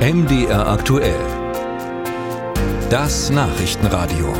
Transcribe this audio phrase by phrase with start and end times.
[0.00, 1.20] MDR aktuell.
[2.88, 4.32] Das Nachrichtenradio.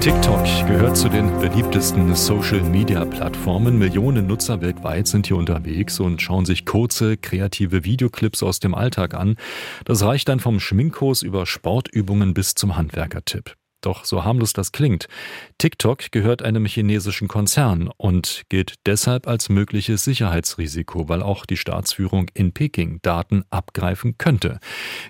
[0.00, 3.78] TikTok gehört zu den beliebtesten Social-Media-Plattformen.
[3.78, 9.14] Millionen Nutzer weltweit sind hier unterwegs und schauen sich kurze, kreative Videoclips aus dem Alltag
[9.14, 9.36] an.
[9.84, 13.54] Das reicht dann vom Schminkkurs über Sportübungen bis zum Handwerkertipp.
[13.86, 15.06] Doch so harmlos das klingt,
[15.58, 22.28] TikTok gehört einem chinesischen Konzern und gilt deshalb als mögliches Sicherheitsrisiko, weil auch die Staatsführung
[22.34, 24.58] in Peking Daten abgreifen könnte.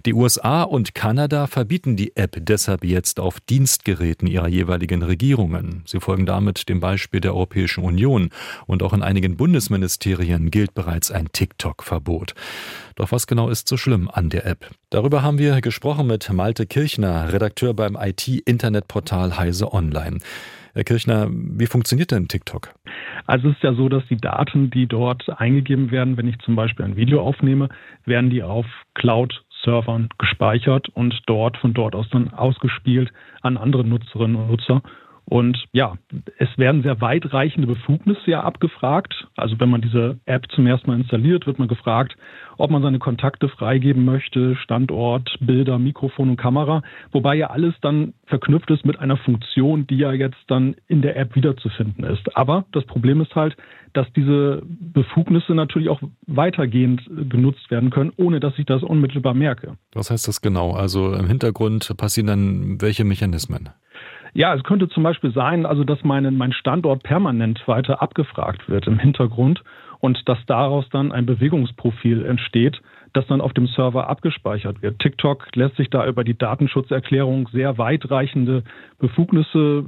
[0.05, 5.83] Die USA und Kanada verbieten die App deshalb jetzt auf Dienstgeräten ihrer jeweiligen Regierungen.
[5.87, 8.29] Sie folgen damit dem Beispiel der Europäischen Union
[8.67, 12.35] und auch in einigen Bundesministerien gilt bereits ein TikTok-Verbot.
[12.97, 14.71] Doch was genau ist so schlimm an der App?
[14.89, 17.97] Darüber haben wir gesprochen mit Malte Kirchner, Redakteur beim
[18.67, 20.19] IT-Internetportal Heise Online.
[20.75, 22.75] Herr Kirchner, wie funktioniert denn TikTok?
[23.27, 26.55] Also es ist ja so, dass die Daten, die dort eingegeben werden, wenn ich zum
[26.55, 27.69] Beispiel ein Video aufnehme,
[28.05, 34.37] werden die auf Cloud-Servern gespeichert und dort von dort aus dann ausgespielt an andere Nutzerinnen
[34.37, 34.83] und Nutzer.
[35.29, 35.95] Und ja,
[36.39, 39.27] es werden sehr weitreichende Befugnisse ja abgefragt.
[39.37, 42.17] Also wenn man diese App zum ersten Mal installiert, wird man gefragt,
[42.59, 48.15] ob man seine Kontakte freigeben möchte, Standort, Bilder, Mikrofon und Kamera, wobei ja alles dann
[48.27, 52.37] verknüpft ist mit einer Funktion, die ja jetzt dann in der App wiederzufinden ist.
[52.37, 53.57] Aber das Problem ist halt,
[53.95, 59.77] dass diese Befugnisse natürlich auch weitergehend genutzt werden können, ohne dass ich das unmittelbar merke.
[59.93, 60.73] Was heißt das genau?
[60.73, 63.71] Also im Hintergrund passieren dann welche Mechanismen?
[64.37, 68.87] Ja, es könnte zum Beispiel sein, also dass mein, mein Standort permanent weiter abgefragt wird
[68.87, 69.65] im Hintergrund
[70.01, 72.83] und dass daraus dann ein Bewegungsprofil entsteht,
[73.15, 74.99] das dann auf dem Server abgespeichert wird.
[74.99, 78.63] TikTok lässt sich da über die Datenschutzerklärung sehr weitreichende
[78.99, 79.87] Befugnisse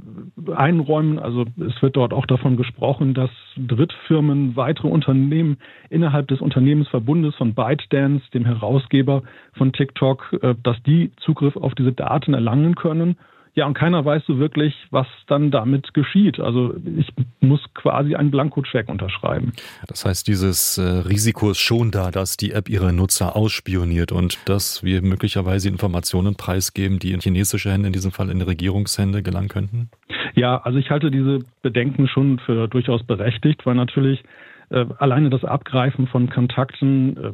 [0.55, 1.19] einräumen.
[1.19, 5.57] Also es wird dort auch davon gesprochen, dass Drittfirmen, weitere Unternehmen
[5.91, 9.21] innerhalb des Unternehmensverbundes von ByteDance, dem Herausgeber
[9.53, 13.15] von TikTok, äh, dass die Zugriff auf diese Daten erlangen können
[13.59, 16.39] ja, und keiner weiß so wirklich, was dann damit geschieht.
[16.39, 17.11] Also ich
[17.41, 19.51] muss quasi einen Blankocheck unterschreiben.
[19.85, 24.37] Das heißt, dieses äh, Risiko ist schon da, dass die App ihre Nutzer ausspioniert und
[24.47, 29.49] dass wir möglicherweise Informationen preisgeben, die in chinesische Hände, in diesem Fall in Regierungshände gelangen
[29.49, 29.89] könnten?
[30.35, 34.23] Ja, also ich halte diese Bedenken schon für durchaus berechtigt, weil natürlich
[34.69, 37.31] äh, alleine das Abgreifen von Kontakten äh,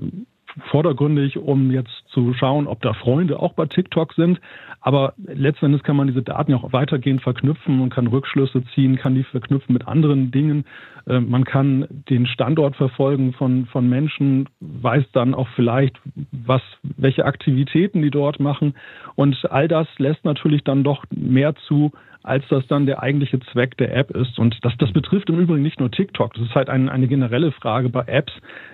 [0.71, 4.39] vordergründig, um jetzt zu schauen, ob da Freunde auch bei TikTok sind.
[4.81, 8.95] Aber letzten Endes kann man diese Daten ja auch weitergehend verknüpfen und kann Rückschlüsse ziehen,
[8.95, 10.65] kann die verknüpfen mit anderen Dingen.
[11.07, 15.99] Äh, man kann den Standort verfolgen von, von Menschen, weiß dann auch vielleicht,
[16.31, 18.73] was, welche Aktivitäten die dort machen.
[19.15, 21.91] Und all das lässt natürlich dann doch mehr zu,
[22.25, 24.39] als das dann der eigentliche Zweck der App ist.
[24.39, 26.33] Und das, das betrifft im Übrigen nicht nur TikTok.
[26.33, 28.33] Das ist halt ein, eine generelle Frage bei Apps,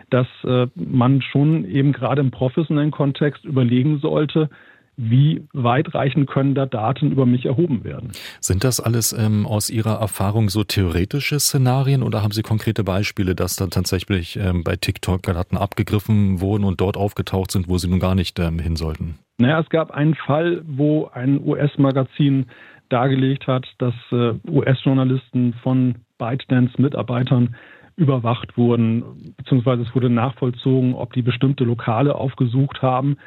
[0.09, 4.49] dass äh, man schon eben gerade im professionellen Kontext überlegen sollte,
[4.97, 8.11] wie weitreichend können da Daten über mich erhoben werden.
[8.39, 13.33] Sind das alles ähm, aus Ihrer Erfahrung so theoretische Szenarien oder haben Sie konkrete Beispiele,
[13.33, 17.89] dass dann tatsächlich ähm, bei TikTok Daten abgegriffen wurden und dort aufgetaucht sind, wo sie
[17.89, 19.15] nun gar nicht ähm, hin sollten?
[19.37, 22.45] Naja, es gab einen Fall, wo ein US-Magazin
[22.89, 27.55] dargelegt hat, dass äh, US-Journalisten von ByteDance-Mitarbeitern
[27.96, 33.18] überwacht wurden, beziehungsweise es wurde nachvollzogen, ob die bestimmte Lokale aufgesucht haben.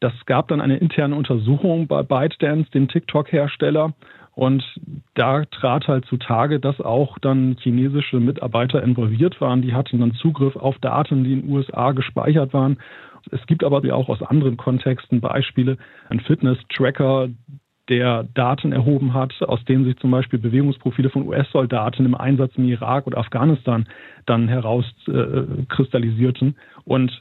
[0.00, 3.94] Das gab dann eine interne Untersuchung bei ByteDance, dem TikTok-Hersteller.
[4.34, 4.64] Und
[5.14, 9.62] da trat halt zutage, dass auch dann chinesische Mitarbeiter involviert waren.
[9.62, 12.78] Die hatten dann Zugriff auf Daten, die in den USA gespeichert waren.
[13.30, 15.78] Es gibt aber auch aus anderen Kontexten Beispiele.
[16.10, 17.28] Ein Fitness-Tracker,
[17.88, 22.64] der Daten erhoben hat, aus denen sich zum Beispiel Bewegungsprofile von US-Soldaten im Einsatz im
[22.64, 23.86] Irak oder Afghanistan
[24.26, 26.48] dann herauskristallisierten.
[26.48, 26.52] Äh,
[26.84, 27.20] und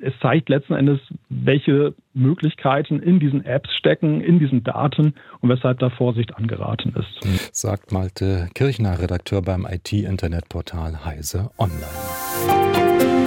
[0.00, 5.78] es zeigt letzten Endes, welche Möglichkeiten in diesen Apps stecken, in diesen Daten und weshalb
[5.78, 7.54] da Vorsicht angeraten ist.
[7.54, 13.23] Sagt Malte Kirchner, Redakteur beim IT-Internetportal Heise Online.